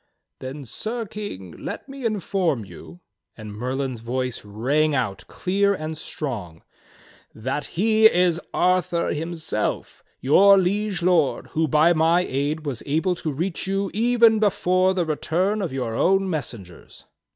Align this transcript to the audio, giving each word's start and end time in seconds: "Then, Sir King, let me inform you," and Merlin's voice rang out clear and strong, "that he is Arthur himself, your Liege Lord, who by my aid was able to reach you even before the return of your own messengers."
"Then, 0.39 0.65
Sir 0.65 1.05
King, 1.05 1.51
let 1.51 1.87
me 1.87 2.05
inform 2.05 2.65
you," 2.65 3.01
and 3.37 3.53
Merlin's 3.53 3.99
voice 3.99 4.43
rang 4.43 4.95
out 4.95 5.23
clear 5.27 5.75
and 5.75 5.95
strong, 5.95 6.63
"that 7.35 7.65
he 7.77 8.07
is 8.07 8.41
Arthur 8.51 9.09
himself, 9.13 10.03
your 10.19 10.57
Liege 10.57 11.03
Lord, 11.03 11.45
who 11.51 11.67
by 11.67 11.93
my 11.93 12.21
aid 12.23 12.65
was 12.65 12.81
able 12.87 13.13
to 13.13 13.31
reach 13.31 13.67
you 13.67 13.91
even 13.93 14.39
before 14.39 14.95
the 14.95 15.05
return 15.05 15.61
of 15.61 15.71
your 15.71 15.93
own 15.93 16.27
messengers." 16.27 17.05